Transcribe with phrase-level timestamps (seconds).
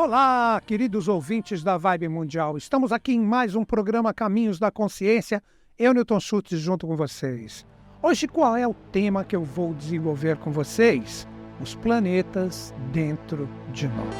[0.00, 2.56] Olá, queridos ouvintes da Vibe Mundial.
[2.56, 5.42] Estamos aqui em mais um programa Caminhos da Consciência.
[5.76, 7.66] Eu, Newton Schultz, junto com vocês.
[8.00, 11.26] Hoje, qual é o tema que eu vou desenvolver com vocês?
[11.60, 14.14] Os planetas dentro de nós.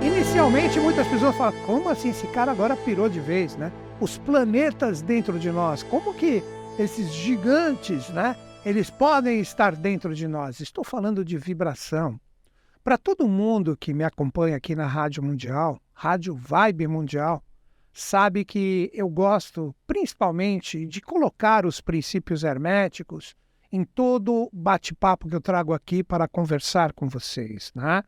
[0.00, 3.70] Inicialmente, muitas pessoas falam: como assim esse cara agora pirou de vez, né?
[4.00, 5.82] Os planetas dentro de nós.
[5.82, 6.42] Como que
[6.78, 8.34] esses gigantes, né?
[8.64, 10.60] Eles podem estar dentro de nós.
[10.60, 12.20] Estou falando de vibração.
[12.84, 17.42] Para todo mundo que me acompanha aqui na Rádio Mundial, Rádio Vibe Mundial,
[17.92, 23.34] sabe que eu gosto principalmente de colocar os princípios herméticos
[23.72, 27.72] em todo bate-papo que eu trago aqui para conversar com vocês.
[27.74, 28.04] Né?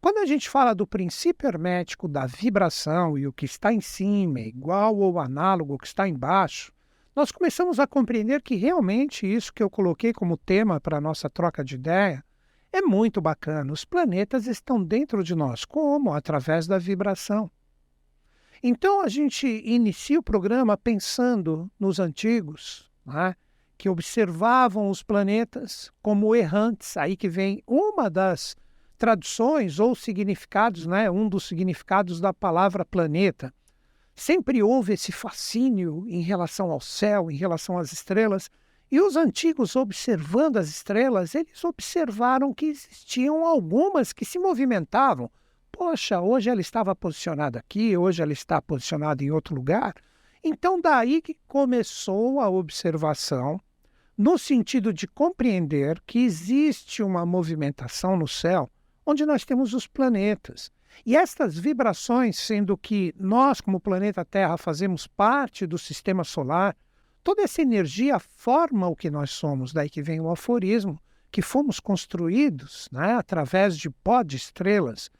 [0.00, 4.40] Quando a gente fala do princípio hermético da vibração e o que está em cima
[4.40, 6.72] é igual ou análogo ao que está embaixo,
[7.14, 11.28] nós começamos a compreender que realmente isso que eu coloquei como tema para a nossa
[11.28, 12.24] troca de ideia
[12.72, 13.72] é muito bacana.
[13.72, 15.64] Os planetas estão dentro de nós.
[15.64, 16.12] Como?
[16.12, 17.50] Através da vibração.
[18.62, 23.34] Então a gente inicia o programa pensando nos antigos, né,
[23.76, 26.96] que observavam os planetas como errantes.
[26.96, 28.56] Aí que vem uma das
[28.96, 33.54] traduções ou significados, né, um dos significados da palavra planeta.
[34.18, 38.50] Sempre houve esse fascínio em relação ao céu, em relação às estrelas,
[38.90, 45.30] e os antigos, observando as estrelas, eles observaram que existiam algumas que se movimentavam.
[45.70, 49.94] Poxa, hoje ela estava posicionada aqui, hoje ela está posicionada em outro lugar.
[50.42, 53.60] Então, daí que começou a observação,
[54.16, 58.68] no sentido de compreender que existe uma movimentação no céu
[59.06, 60.72] onde nós temos os planetas.
[61.04, 66.76] E estas vibrações, sendo que nós, como planeta Terra, fazemos parte do sistema solar,
[67.22, 69.72] toda essa energia forma o que nós somos.
[69.72, 70.98] Daí que vem o aforismo,
[71.30, 75.10] que fomos construídos né, através de pó de estrelas.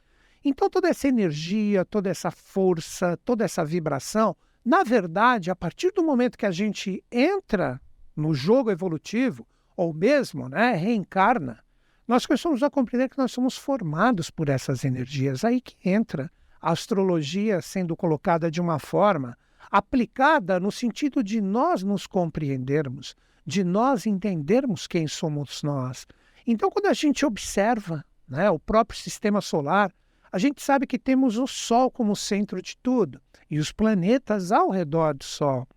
[0.43, 6.03] Então, toda essa energia, toda essa força, toda essa vibração, na verdade, a partir do
[6.03, 7.81] momento que a gente entra
[8.15, 11.63] no jogo evolutivo, ou mesmo né, reencarna,
[12.09, 15.45] nós começamos a compreender que nós somos formados por essas energias.
[15.45, 19.37] Aí que entra a astrologia sendo colocada de uma forma
[19.69, 23.15] aplicada no sentido de nós nos compreendermos,
[23.45, 26.07] de nós entendermos quem somos nós.
[26.47, 29.93] Então, quando a gente observa né, o próprio sistema solar,
[30.31, 33.21] a gente sabe que temos o Sol como centro de tudo
[33.51, 35.67] e os planetas ao redor do Sol.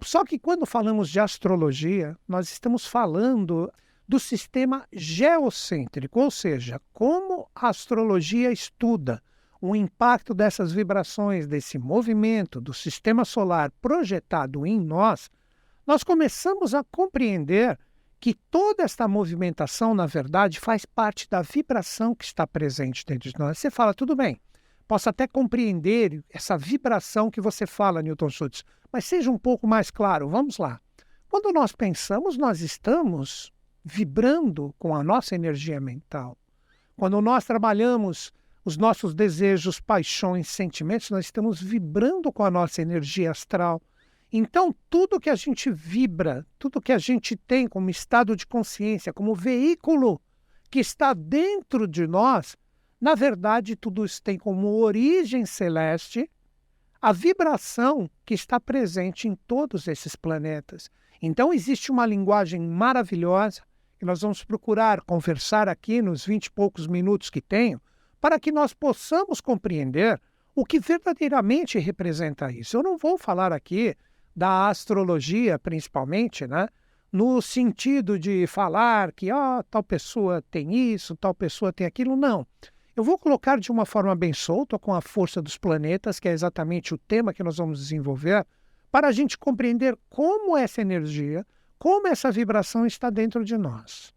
[0.00, 3.68] Só que quando falamos de astrologia, nós estamos falando
[4.08, 9.22] do sistema geocêntrico, ou seja, como a astrologia estuda
[9.60, 15.30] o impacto dessas vibrações, desse movimento do sistema solar projetado em nós,
[15.86, 17.78] nós começamos a compreender
[18.20, 23.38] que toda esta movimentação, na verdade, faz parte da vibração que está presente dentro de
[23.38, 23.58] nós.
[23.58, 24.40] Você fala, tudo bem,
[24.86, 29.90] posso até compreender essa vibração que você fala, Newton Schultz, mas seja um pouco mais
[29.90, 30.28] claro.
[30.28, 30.80] Vamos lá.
[31.28, 33.52] Quando nós pensamos, nós estamos
[33.88, 36.36] vibrando com a nossa energia mental.
[36.96, 38.32] Quando nós trabalhamos
[38.64, 43.80] os nossos desejos, paixões, sentimentos, nós estamos vibrando com a nossa energia astral.
[44.32, 49.12] Então, tudo que a gente vibra, tudo que a gente tem como estado de consciência,
[49.12, 50.20] como veículo
[50.68, 52.56] que está dentro de nós,
[53.00, 56.28] na verdade, tudo isso tem como origem celeste
[57.00, 60.90] a vibração que está presente em todos esses planetas.
[61.22, 63.62] Então, existe uma linguagem maravilhosa
[63.98, 67.80] que nós vamos procurar conversar aqui nos vinte e poucos minutos que tenho,
[68.20, 70.20] para que nós possamos compreender
[70.54, 72.76] o que verdadeiramente representa isso.
[72.76, 73.94] Eu não vou falar aqui
[74.34, 76.68] da astrologia, principalmente, né?
[77.12, 82.16] no sentido de falar que oh, tal pessoa tem isso, tal pessoa tem aquilo.
[82.16, 82.46] Não.
[82.94, 86.32] Eu vou colocar de uma forma bem solta, com a força dos planetas, que é
[86.32, 88.46] exatamente o tema que nós vamos desenvolver,
[88.90, 91.46] para a gente compreender como essa energia
[91.78, 94.14] como essa vibração está dentro de nós.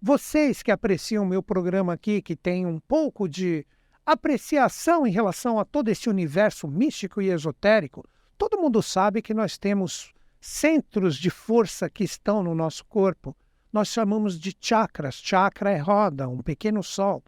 [0.00, 3.66] Vocês que apreciam o meu programa aqui, que tem um pouco de
[4.04, 8.04] apreciação em relação a todo esse universo místico e esotérico,
[8.36, 13.34] todo mundo sabe que nós temos centros de força que estão no nosso corpo.
[13.72, 15.14] Nós chamamos de chakras.
[15.14, 17.22] Chakra é roda, um pequeno sol.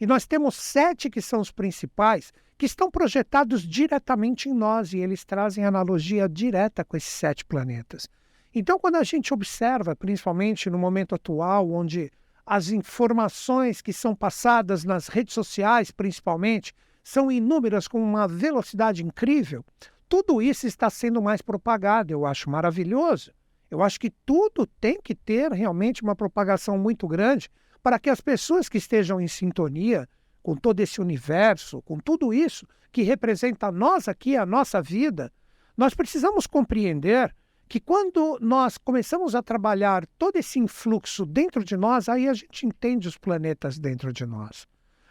[0.00, 4.98] E nós temos sete que são os principais, que estão projetados diretamente em nós, e
[4.98, 8.08] eles trazem analogia direta com esses sete planetas.
[8.54, 12.10] Então, quando a gente observa, principalmente no momento atual, onde
[12.44, 19.64] as informações que são passadas nas redes sociais, principalmente, são inúmeras com uma velocidade incrível,
[20.08, 22.12] tudo isso está sendo mais propagado.
[22.12, 23.32] Eu acho maravilhoso.
[23.70, 27.48] Eu acho que tudo tem que ter realmente uma propagação muito grande
[27.82, 30.06] para que as pessoas que estejam em sintonia
[30.42, 35.32] com todo esse universo, com tudo isso que representa nós aqui, a nossa vida,
[35.74, 37.34] nós precisamos compreender
[37.72, 42.66] que quando nós começamos a trabalhar todo esse influxo dentro de nós, aí a gente
[42.66, 44.66] entende os planetas dentro de nós.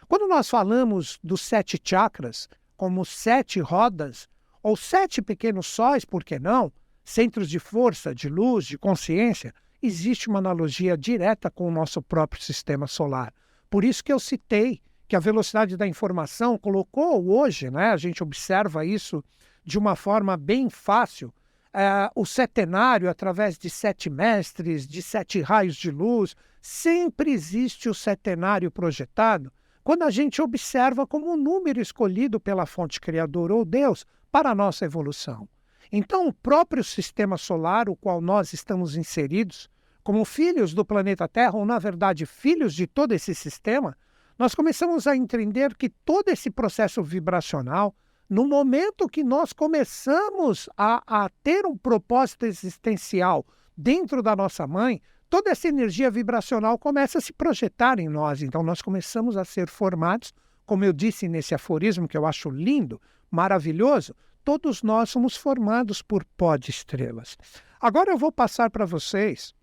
[0.06, 4.28] Quando nós falamos dos sete chakras como sete rodas,
[4.62, 6.72] ou sete pequenos sóis, por que não?
[7.04, 12.40] Centros de força, de luz, de consciência, existe uma analogia direta com o nosso próprio
[12.40, 13.34] sistema solar.
[13.68, 18.22] Por isso que eu citei que a velocidade da informação colocou hoje, né, a gente
[18.22, 19.20] observa isso
[19.64, 21.34] de uma forma bem fácil,
[21.74, 27.94] é, o setenário através de sete mestres, de sete raios de luz, sempre existe o
[27.94, 29.52] setenário projetado
[29.82, 34.54] quando a gente observa como um número escolhido pela fonte criadora ou Deus para a
[34.54, 35.48] nossa evolução.
[35.90, 39.68] Então, o próprio sistema solar, o qual nós estamos inseridos,
[40.02, 43.96] como filhos do planeta Terra, ou na verdade filhos de todo esse sistema,
[44.38, 47.94] nós começamos a entender que todo esse processo vibracional,
[48.32, 53.46] no momento que nós começamos a, a ter um propósito existencial
[53.76, 58.40] dentro da nossa mãe, toda essa energia vibracional começa a se projetar em nós.
[58.40, 60.32] Então, nós começamos a ser formados,
[60.64, 62.98] como eu disse nesse aforismo, que eu acho lindo,
[63.30, 67.36] maravilhoso, todos nós somos formados por pó de estrelas.
[67.78, 69.54] Agora eu vou passar para vocês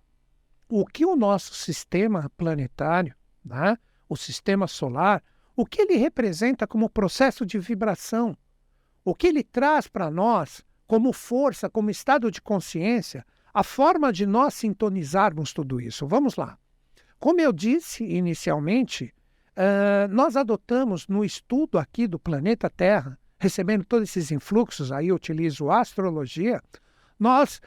[0.69, 5.23] o que o nosso sistema planetário, né, o sistema solar,
[5.55, 8.37] o que ele representa como processo de vibração,
[9.09, 14.25] o que ele traz para nós como força, como estado de consciência, a forma de
[14.25, 16.07] nós sintonizarmos tudo isso.
[16.07, 16.57] Vamos lá.
[17.19, 19.13] Como eu disse inicialmente,
[19.55, 25.15] uh, nós adotamos no estudo aqui do planeta Terra recebendo todos esses influxos, aí eu
[25.15, 26.61] utilizo a astrologia,
[27.17, 27.61] nós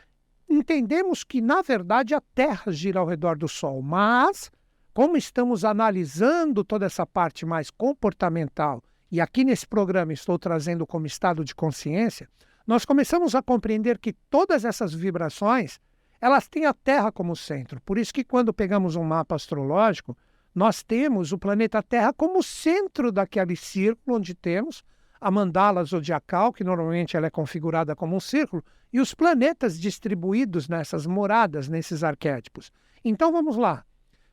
[0.49, 4.51] entendemos que, na verdade, a Terra gira ao redor do Sol, mas,
[4.93, 8.83] como estamos analisando toda essa parte mais comportamental,
[9.13, 12.27] e aqui nesse programa estou trazendo como estado de consciência,
[12.67, 15.79] nós começamos a compreender que todas essas vibrações
[16.19, 17.79] elas têm a Terra como centro.
[17.83, 20.17] Por isso que quando pegamos um mapa astrológico,
[20.55, 24.83] nós temos o planeta Terra como centro daquele círculo onde temos
[25.21, 30.69] a mandala zodiacal, que normalmente ela é configurada como um círculo, e os planetas distribuídos
[30.69, 32.73] nessas moradas, nesses arquétipos.
[33.05, 33.85] Então vamos lá.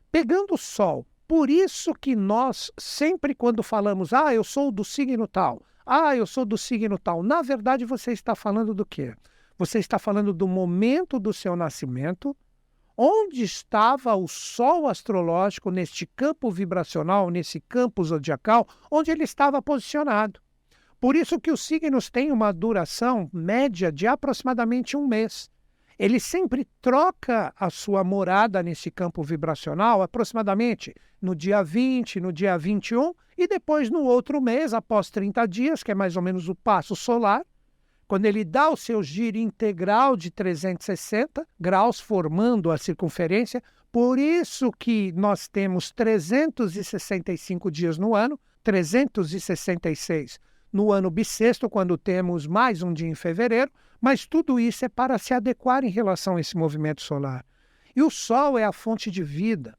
[0.10, 5.28] Pegando o Sol, por isso que nós sempre quando falamos, ah, eu sou do signo
[5.28, 9.14] tal, ah, eu sou do signo tal, na verdade você está falando do quê?
[9.56, 12.36] Você está falando do momento do seu nascimento,
[12.98, 20.42] onde estava o Sol astrológico neste campo vibracional, nesse campo zodiacal, onde ele estava posicionado.
[21.00, 25.48] Por isso que os signos têm uma duração média de aproximadamente um mês.
[26.00, 32.58] Ele sempre troca a sua morada nesse campo vibracional aproximadamente no dia 20, no dia
[32.58, 36.56] 21 e depois no outro mês, após 30 dias, que é mais ou menos o
[36.56, 37.46] passo solar,
[38.08, 43.62] quando ele dá o seu giro integral de 360 graus, formando a circunferência.
[43.92, 50.40] Por isso que nós temos 365 dias no ano, 366
[50.72, 55.18] no ano bissexto, quando temos mais um dia em fevereiro, mas tudo isso é para
[55.18, 57.46] se adequar em relação a esse movimento solar.
[57.96, 59.78] E o Sol é a fonte de vida.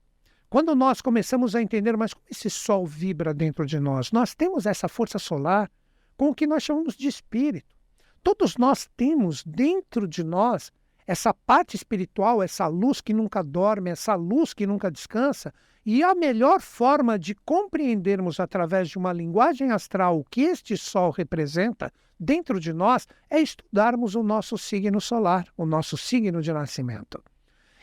[0.49, 4.67] Quando nós começamos a entender mais como esse Sol vibra dentro de nós, nós temos
[4.67, 5.71] essa força solar
[6.17, 7.75] com o que nós chamamos de espírito.
[8.23, 10.71] Todos nós temos dentro de nós
[11.11, 15.53] essa parte espiritual, essa luz que nunca dorme, essa luz que nunca descansa,
[15.85, 21.11] e a melhor forma de compreendermos através de uma linguagem astral o que este Sol
[21.11, 27.21] representa dentro de nós é estudarmos o nosso signo solar, o nosso signo de nascimento.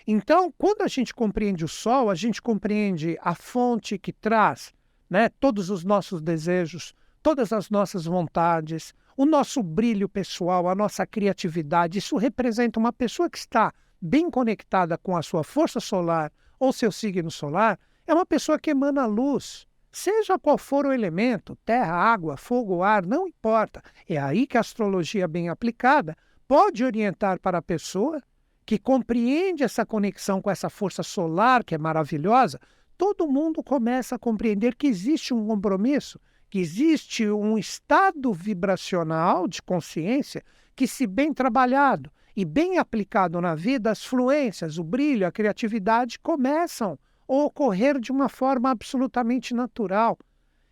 [0.08, 4.74] Então, quando a gente compreende o Sol, a gente compreende a fonte que traz
[5.10, 11.06] né, todos os nossos desejos, todas as nossas vontades, o nosso brilho pessoal, a nossa
[11.06, 11.98] criatividade.
[11.98, 16.92] Isso representa uma pessoa que está bem conectada com a sua força solar ou seu
[16.92, 19.68] signo solar, é uma pessoa que emana luz.
[19.92, 23.82] Seja qual for o elemento, terra, água, fogo, ar, não importa.
[24.08, 26.16] É aí que a astrologia bem aplicada
[26.48, 28.22] pode orientar para a pessoa
[28.66, 32.60] que compreende essa conexão com essa força solar que é maravilhosa.
[32.98, 39.62] Todo mundo começa a compreender que existe um compromisso, que existe um estado vibracional de
[39.62, 40.44] consciência
[40.76, 46.20] que, se bem trabalhado e bem aplicado na vida, as fluências, o brilho, a criatividade
[46.20, 50.18] começam ocorrer de uma forma absolutamente natural.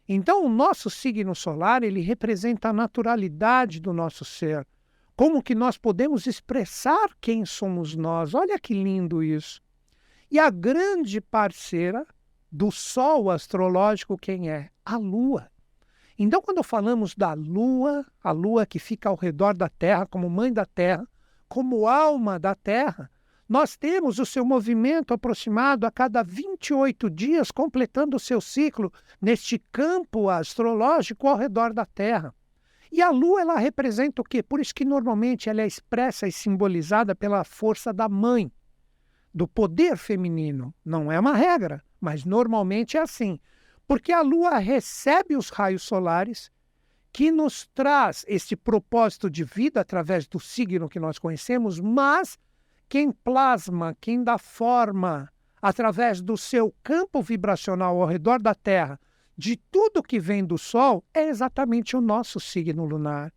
[0.08, 4.66] Então, o nosso signo solar ele representa a naturalidade do nosso ser.
[5.18, 8.34] como que nós podemos expressar quem somos nós.
[8.34, 9.62] Olha que lindo isso.
[10.30, 12.06] E a grande parceira
[12.52, 14.70] do Sol astrológico, quem é?
[14.84, 15.50] A Lua.
[16.18, 20.52] Então, quando falamos da Lua, a Lua que fica ao redor da Terra, como mãe
[20.52, 21.08] da Terra,
[21.48, 23.12] como alma da Terra,
[23.48, 28.92] nós temos o seu movimento aproximado a cada 28 dias, completando o seu ciclo
[29.22, 32.34] neste campo astrológico ao redor da Terra.
[32.92, 34.42] E a lua, ela representa o quê?
[34.42, 38.52] Por isso que normalmente ela é expressa e simbolizada pela força da mãe,
[39.34, 40.74] do poder feminino.
[40.84, 43.40] Não é uma regra, mas normalmente é assim.
[43.88, 46.52] Porque a lua recebe os raios solares
[47.14, 52.38] que nos traz este propósito de vida através do signo que nós conhecemos, mas
[52.90, 59.00] quem plasma, quem dá forma através do seu campo vibracional ao redor da Terra
[59.38, 63.34] de tudo que vem do Sol é exatamente o nosso signo lunar.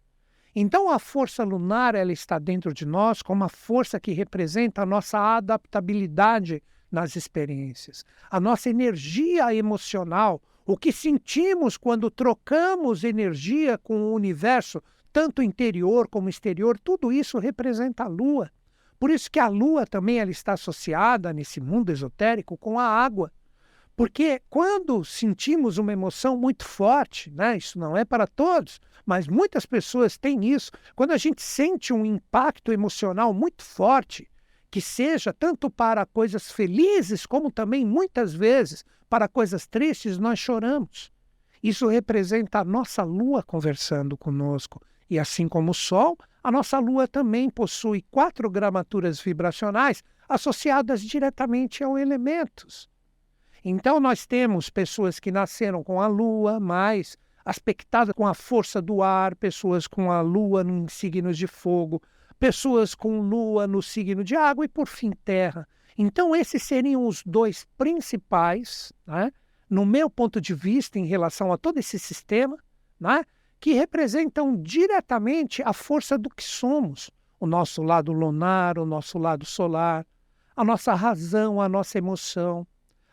[0.55, 4.87] Então a força lunar ela está dentro de nós como a força que representa a
[4.87, 14.03] nossa adaptabilidade nas experiências, a nossa energia emocional, o que sentimos quando trocamos energia com
[14.03, 18.51] o universo, tanto interior como exterior, tudo isso representa a lua.
[18.99, 23.33] Por isso que a lua também ela está associada nesse mundo esotérico com a água.
[23.97, 29.67] Porque quando sentimos uma emoção muito forte, né, isso não é para todos, mas muitas
[29.67, 34.31] pessoas têm isso, quando a gente sente um impacto emocional muito forte,
[34.71, 41.11] que seja tanto para coisas felizes, como também muitas vezes para coisas tristes, nós choramos.
[41.63, 44.81] Isso representa a nossa lua conversando conosco.
[45.11, 51.83] E assim como o Sol, a nossa lua também possui quatro gramaturas vibracionais associadas diretamente
[51.83, 52.89] aos elementos.
[53.65, 59.03] Então, nós temos pessoas que nasceram com a lua mais aspectada com a força do
[59.03, 62.03] ar, pessoas com a lua em signos de fogo,
[62.39, 65.67] pessoas com lua no signo de água e, por fim, terra.
[65.97, 69.33] Então, esses seriam os dois principais, né,
[69.69, 72.57] no meu ponto de vista, em relação a todo esse sistema,
[72.99, 73.25] né,
[73.61, 77.11] que representam diretamente a força do que somos.
[77.41, 80.07] O nosso lado lunar, o nosso lado solar,
[80.57, 82.67] a nossa razão, a nossa emoção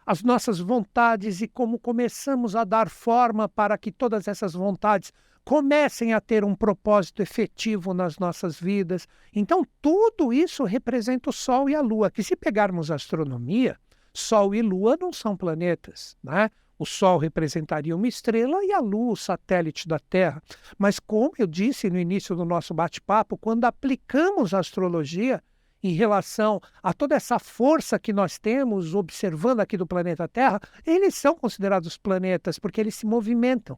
[0.05, 5.11] as nossas vontades e como começamos a dar forma para que todas essas vontades
[5.45, 9.07] comecem a ter um propósito efetivo nas nossas vidas.
[9.33, 13.77] Então, tudo isso representa o Sol e a Lua, que se pegarmos astronomia,
[14.11, 16.49] Sol e Lua não são planetas, né?
[16.77, 20.41] O Sol representaria uma estrela e a Lua o satélite da Terra.
[20.77, 25.41] Mas, como eu disse no início do nosso bate-papo, quando aplicamos a astrologia,
[25.83, 31.13] em relação a toda essa força que nós temos observando aqui do planeta Terra, eles
[31.13, 33.77] são considerados planetas porque eles se movimentam.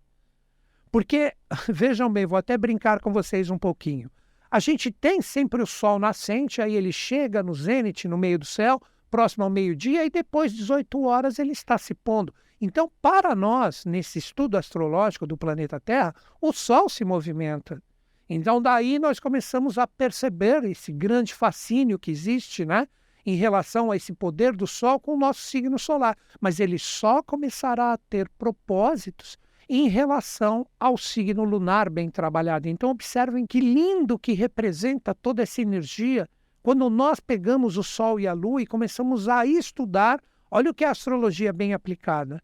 [0.91, 1.34] Porque,
[1.70, 4.10] vejam bem, vou até brincar com vocês um pouquinho.
[4.50, 8.46] A gente tem sempre o Sol nascente, aí ele chega no zênite, no meio do
[8.46, 12.34] céu, próximo ao meio-dia, e depois de 18 horas ele está se pondo.
[12.60, 17.82] Então, para nós, nesse estudo astrológico do planeta Terra, o Sol se movimenta.
[18.29, 22.88] Então, daí nós começamos a perceber esse grande fascínio que existe, né?
[23.25, 26.17] Em relação a esse poder do Sol com o nosso signo solar.
[26.39, 29.38] Mas ele só começará a ter propósitos
[29.70, 32.68] em relação ao signo lunar bem trabalhado.
[32.68, 36.28] Então, observem que lindo que representa toda essa energia
[36.64, 40.22] quando nós pegamos o Sol e a Lua e começamos a estudar.
[40.50, 42.42] Olha o que é a astrologia bem aplicada.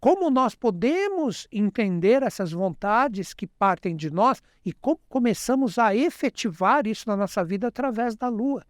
[0.00, 6.86] Como nós podemos entender essas vontades que partem de nós e como começamos a efetivar
[6.86, 8.64] isso na nossa vida através da Lua.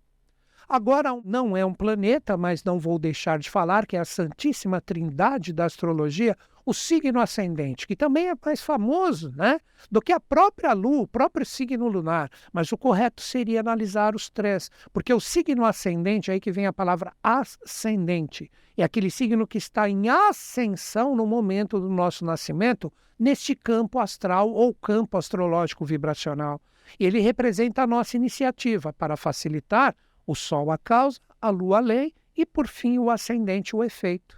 [0.68, 4.80] Agora, não é um planeta, mas não vou deixar de falar que é a Santíssima
[4.80, 6.36] Trindade da astrologia,
[6.68, 9.58] o signo ascendente, que também é mais famoso né,
[9.90, 12.30] do que a própria Lua, o próprio signo lunar.
[12.52, 16.72] Mas o correto seria analisar os três, porque o signo ascendente, aí que vem a
[16.72, 23.54] palavra ascendente, é aquele signo que está em ascensão no momento do nosso nascimento, neste
[23.54, 26.60] campo astral ou campo astrológico vibracional.
[27.00, 29.96] Ele representa a nossa iniciativa para facilitar
[30.26, 34.37] o Sol a causa, a Lua a lei e, por fim, o ascendente o efeito.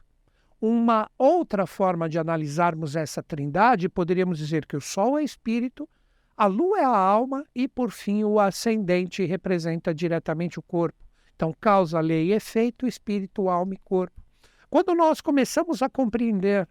[0.60, 5.88] Uma outra forma de analisarmos essa trindade, poderíamos dizer que o Sol é espírito,
[6.36, 10.98] a Lua é a alma e, por fim, o ascendente representa diretamente o corpo.
[11.34, 14.20] Então, causa, lei e efeito, espírito, alma e corpo.
[14.68, 16.68] Quando nós começamos a compreender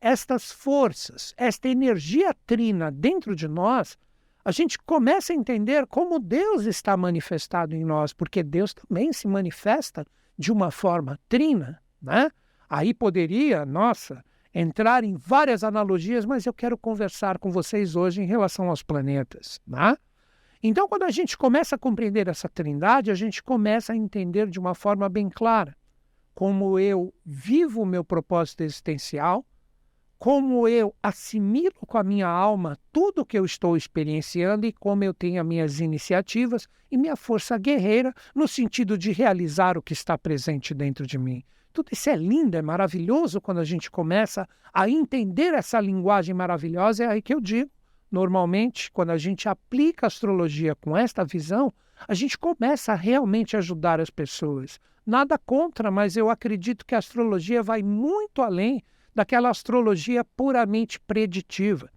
[0.00, 3.98] estas forças, esta energia trina dentro de nós,
[4.44, 9.26] a gente começa a entender como Deus está manifestado em nós, porque Deus também se
[9.26, 10.06] manifesta
[10.38, 12.30] de uma forma trina, né?
[12.68, 18.26] Aí poderia, nossa, entrar em várias analogias, mas eu quero conversar com vocês hoje em
[18.26, 19.96] relação aos planetas, né?
[20.62, 24.58] Então, quando a gente começa a compreender essa trindade, a gente começa a entender de
[24.58, 25.76] uma forma bem clara
[26.36, 29.42] como eu vivo o meu propósito existencial,
[30.18, 35.14] como eu assimilo com a minha alma tudo que eu estou experienciando e como eu
[35.14, 40.18] tenho as minhas iniciativas e minha força guerreira no sentido de realizar o que está
[40.18, 41.42] presente dentro de mim.
[41.76, 47.04] Tudo isso é lindo, é maravilhoso quando a gente começa a entender essa linguagem maravilhosa.
[47.04, 47.70] É aí que eu digo,
[48.10, 51.70] normalmente, quando a gente aplica a astrologia com esta visão,
[52.08, 54.80] a gente começa a realmente ajudar as pessoas.
[55.04, 58.82] Nada contra, mas eu acredito que a astrologia vai muito além
[59.14, 61.90] daquela astrologia puramente preditiva.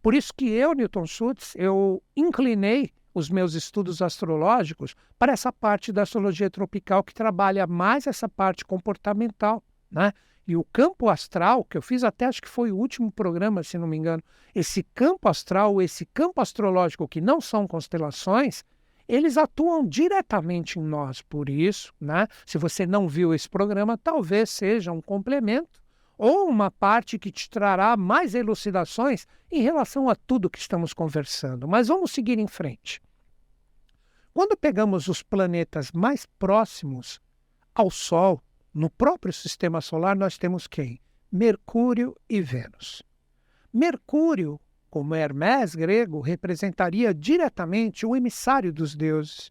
[0.00, 5.90] Por isso que eu, Newton Schultz, eu inclinei os meus estudos astrológicos para essa parte
[5.90, 10.12] da astrologia tropical que trabalha mais essa parte comportamental, né?
[10.46, 13.78] E o campo astral, que eu fiz até acho que foi o último programa, se
[13.78, 14.22] não me engano,
[14.54, 18.62] esse campo astral, esse campo astrológico que não são constelações,
[19.08, 21.22] eles atuam diretamente em nós.
[21.22, 25.80] Por isso, né, se você não viu esse programa, talvez seja um complemento
[26.18, 31.66] ou uma parte que te trará mais elucidações em relação a tudo que estamos conversando.
[31.66, 33.00] Mas vamos seguir em frente.
[34.36, 37.18] Quando pegamos os planetas mais próximos
[37.74, 38.38] ao Sol,
[38.74, 41.00] no próprio sistema solar, nós temos quem?
[41.32, 43.02] Mercúrio e Vênus.
[43.72, 49.50] Mercúrio, como Hermes grego, representaria diretamente o emissário dos deuses.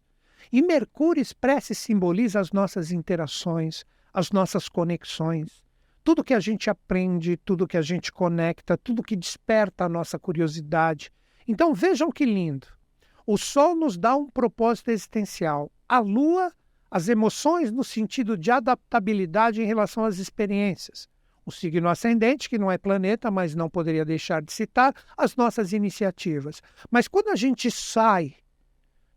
[0.52, 5.64] E Mercúrio expressa e simboliza as nossas interações, as nossas conexões,
[6.04, 10.16] tudo que a gente aprende, tudo que a gente conecta, tudo que desperta a nossa
[10.16, 11.10] curiosidade.
[11.44, 12.75] Então vejam que lindo.
[13.28, 15.68] O Sol nos dá um propósito existencial.
[15.88, 16.52] A Lua,
[16.88, 21.08] as emoções no sentido de adaptabilidade em relação às experiências.
[21.44, 25.72] O signo ascendente, que não é planeta, mas não poderia deixar de citar, as nossas
[25.72, 26.62] iniciativas.
[26.88, 28.36] Mas quando a gente sai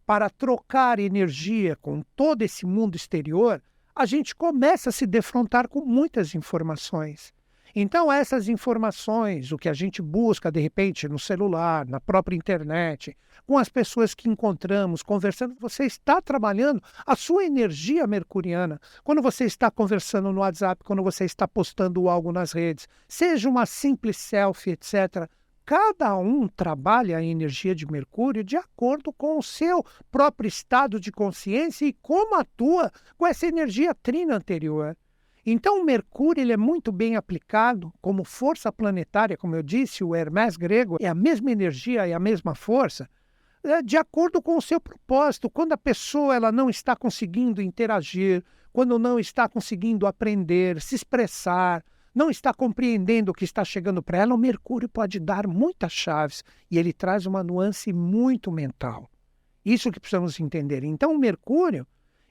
[0.08, 3.62] para trocar energia com todo esse mundo exterior,
[3.96, 7.32] a gente começa a se defrontar com muitas informações.
[7.76, 13.16] Então, essas informações, o que a gente busca de repente no celular, na própria internet,
[13.46, 18.80] com as pessoas que encontramos, conversando, você está trabalhando a sua energia mercuriana.
[19.04, 23.66] Quando você está conversando no WhatsApp, quando você está postando algo nas redes, seja uma
[23.66, 25.30] simples selfie, etc.
[25.66, 31.12] Cada um trabalha a energia de Mercúrio de acordo com o seu próprio estado de
[31.12, 34.98] consciência e como atua com essa energia trina anterior.
[35.46, 40.14] Então, o Mercúrio ele é muito bem aplicado como força planetária, como eu disse, o
[40.14, 43.10] Hermes grego é a mesma energia e a mesma força,
[43.64, 45.50] é, de acordo com o seu propósito.
[45.50, 51.84] Quando a pessoa ela não está conseguindo interagir, quando não está conseguindo aprender, se expressar,
[52.14, 56.44] não está compreendendo o que está chegando para ela, o Mercúrio pode dar muitas chaves
[56.70, 59.10] e ele traz uma nuance muito mental.
[59.64, 60.84] Isso que precisamos entender.
[60.84, 61.86] Então, o Mercúrio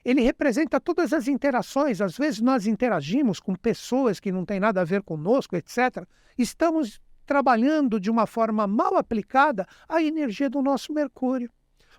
[0.09, 2.01] ele representa todas as interações.
[2.01, 6.03] Às vezes nós interagimos com pessoas que não têm nada a ver conosco, etc.
[6.35, 11.51] Estamos trabalhando de uma forma mal aplicada a energia do nosso Mercúrio.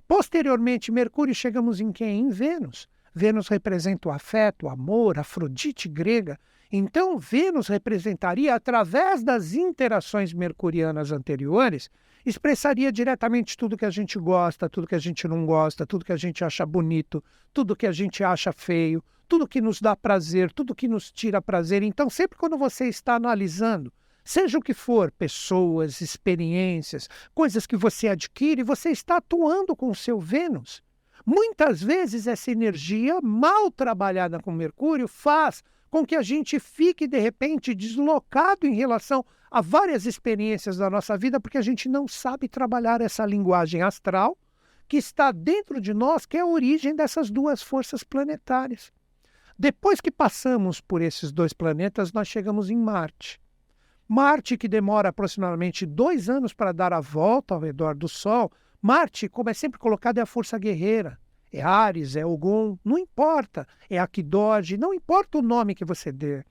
[0.08, 2.22] Posteriormente, Mercúrio chegamos em quem?
[2.22, 2.88] Em Vênus.
[3.14, 6.36] Vênus representa o afeto, o amor, Afrodite grega.
[6.72, 11.88] Então, Vênus representaria, através das interações mercurianas anteriores,
[12.24, 16.12] expressaria diretamente tudo que a gente gosta, tudo que a gente não gosta, tudo que
[16.12, 20.52] a gente acha bonito, tudo que a gente acha feio, tudo que nos dá prazer,
[20.52, 21.82] tudo que nos tira prazer.
[21.82, 23.92] Então, sempre quando você está analisando,
[24.24, 29.94] seja o que for, pessoas, experiências, coisas que você adquire, você está atuando com o
[29.94, 30.82] seu Vênus.
[31.24, 37.18] Muitas vezes essa energia mal trabalhada com Mercúrio faz com que a gente fique de
[37.18, 42.48] repente deslocado em relação a várias experiências da nossa vida, porque a gente não sabe
[42.48, 44.38] trabalhar essa linguagem astral
[44.86, 48.92] que está dentro de nós, que é a origem dessas duas forças planetárias.
[49.58, 53.40] Depois que passamos por esses dois planetas, nós chegamos em Marte.
[54.08, 58.50] Marte, que demora aproximadamente dois anos para dar a volta ao redor do Sol,
[58.82, 61.18] Marte, como é sempre colocado, é a força guerreira.
[61.52, 63.66] É Ares, é Ogum, não importa.
[63.88, 66.44] É Aquidode, não importa o nome que você dê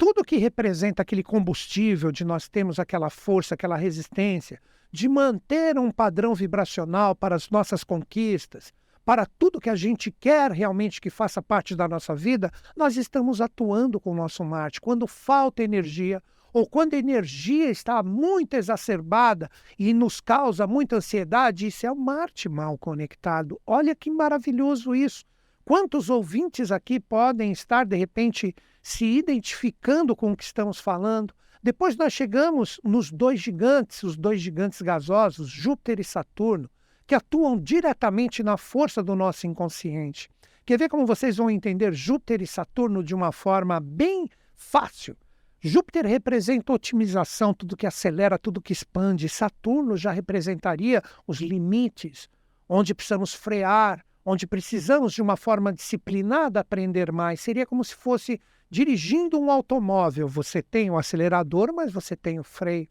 [0.00, 4.58] tudo que representa aquele combustível de nós termos aquela força, aquela resistência,
[4.90, 8.72] de manter um padrão vibracional para as nossas conquistas,
[9.04, 13.42] para tudo que a gente quer realmente que faça parte da nossa vida, nós estamos
[13.42, 14.80] atuando com o nosso Marte.
[14.80, 21.66] Quando falta energia, ou quando a energia está muito exacerbada e nos causa muita ansiedade,
[21.66, 23.60] isso é o Marte mal conectado.
[23.66, 25.26] Olha que maravilhoso isso.
[25.70, 31.32] Quantos ouvintes aqui podem estar, de repente, se identificando com o que estamos falando.
[31.62, 36.68] Depois nós chegamos nos dois gigantes, os dois gigantes gasosos, Júpiter e Saturno,
[37.06, 40.28] que atuam diretamente na força do nosso inconsciente.
[40.66, 45.16] Quer ver como vocês vão entender Júpiter e Saturno de uma forma bem fácil?
[45.60, 49.28] Júpiter representa otimização, tudo que acelera, tudo que expande.
[49.28, 52.28] Saturno já representaria os limites,
[52.68, 57.40] onde precisamos frear, onde precisamos de uma forma disciplinada aprender mais.
[57.40, 60.28] Seria como se fosse dirigindo um automóvel.
[60.28, 62.88] Você tem o acelerador, mas você tem o freio.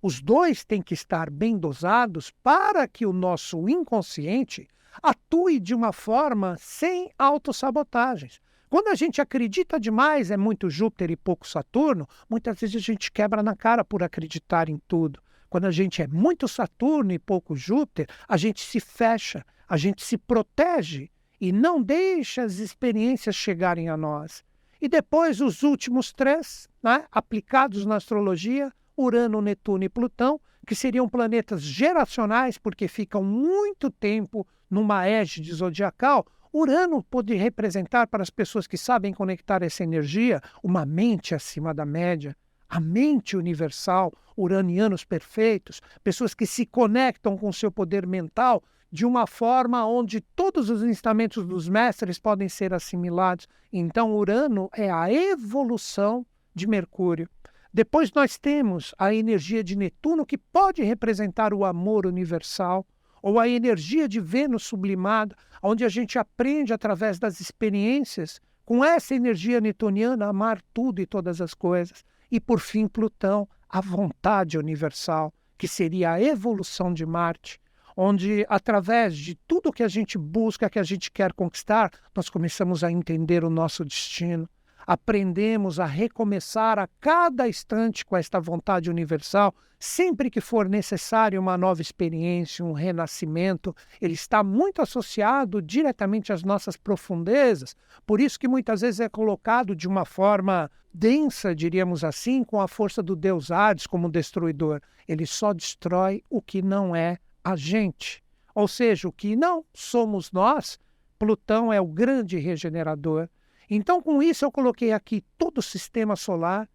[0.00, 4.68] Os dois têm que estar bem dosados para que o nosso inconsciente
[5.02, 8.40] atue de uma forma sem autossabotagens.
[8.70, 13.10] Quando a gente acredita demais, é muito Júpiter e pouco Saturno, muitas vezes a gente
[13.10, 15.20] quebra na cara por acreditar em tudo.
[15.48, 20.02] Quando a gente é muito Saturno e pouco Júpiter, a gente se fecha, a gente
[20.04, 24.42] se protege e não deixa as experiências chegarem a nós.
[24.80, 31.08] E depois os últimos três, né, aplicados na astrologia, Urano, Netuno e Plutão, que seriam
[31.08, 38.66] planetas geracionais, porque ficam muito tempo numa égide zodiacal, Urano pode representar para as pessoas
[38.66, 42.36] que sabem conectar essa energia uma mente acima da média,
[42.68, 49.26] a mente universal, uranianos perfeitos, pessoas que se conectam com seu poder mental de uma
[49.26, 53.46] forma onde todos os ensinamentos dos mestres podem ser assimilados.
[53.72, 57.28] Então, Urano é a evolução de Mercúrio.
[57.72, 62.86] Depois nós temos a energia de Netuno, que pode representar o amor universal,
[63.22, 69.14] ou a energia de Vênus sublimada, onde a gente aprende através das experiências, com essa
[69.14, 72.04] energia netoniana, amar tudo e todas as coisas.
[72.30, 77.60] E por fim, Plutão, a vontade universal, que seria a evolução de Marte,
[77.96, 82.84] onde através de tudo que a gente busca, que a gente quer conquistar, nós começamos
[82.84, 84.48] a entender o nosso destino
[84.88, 91.58] aprendemos a recomeçar a cada instante com esta vontade universal, sempre que for necessário uma
[91.58, 98.48] nova experiência, um renascimento, ele está muito associado diretamente às nossas profundezas, por isso que
[98.48, 103.50] muitas vezes é colocado de uma forma densa, diríamos assim, com a força do Deus
[103.50, 104.80] Hades como destruidor.
[105.06, 108.24] Ele só destrói o que não é a gente.
[108.54, 110.78] Ou seja, o que não somos nós,
[111.18, 113.28] Plutão é o grande regenerador
[113.68, 116.68] então, com isso, eu coloquei aqui todo o sistema solar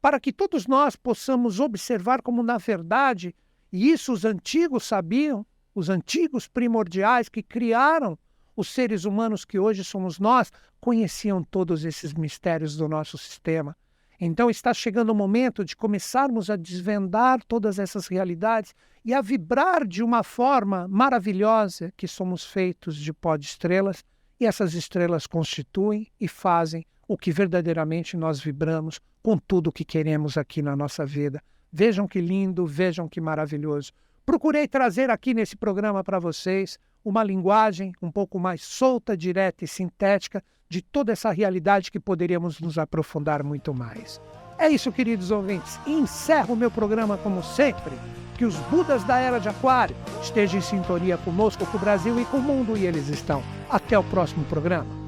[0.00, 3.34] para que todos nós possamos observar como, na verdade,
[3.72, 8.18] e isso os antigos sabiam, os antigos primordiais que criaram
[8.56, 13.76] os seres humanos que hoje somos nós, conheciam todos esses mistérios do nosso sistema.
[14.20, 19.86] Então está chegando o momento de começarmos a desvendar todas essas realidades e a vibrar
[19.86, 24.04] de uma forma maravilhosa que somos feitos de pó de estrelas
[24.40, 29.84] e essas estrelas constituem e fazem o que verdadeiramente nós vibramos com tudo o que
[29.84, 31.42] queremos aqui na nossa vida.
[31.70, 33.92] Vejam que lindo, vejam que maravilhoso.
[34.24, 39.68] Procurei trazer aqui nesse programa para vocês uma linguagem um pouco mais solta, direta e
[39.68, 44.20] sintética de toda essa realidade que poderíamos nos aprofundar muito mais.
[44.56, 45.78] É isso, queridos ouvintes.
[45.86, 47.94] Encerro o meu programa como sempre
[48.40, 52.24] que os Budas da Era de Aquário estejam em sintonia conosco, com o Brasil e
[52.24, 53.42] com o mundo, e eles estão.
[53.68, 54.99] Até o próximo programa.